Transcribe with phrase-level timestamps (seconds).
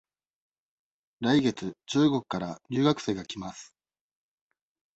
[1.19, 3.75] 来月中国から留学生が来ます。